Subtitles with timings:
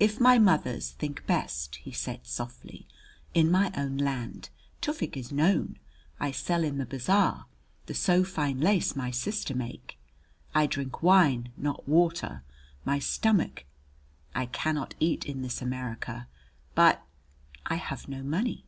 [0.00, 2.86] "If my mothers think best," he said softly.
[3.34, 4.48] "In my own land
[4.80, 5.78] Tufik is known
[6.18, 7.44] I sell in the bazaar
[7.84, 9.98] the so fine lace my sister make.
[10.54, 12.44] I drink wine, not water.
[12.86, 13.64] My stomach
[14.34, 16.28] I cannot eat in this America.
[16.74, 17.06] But
[17.66, 18.64] I have no money."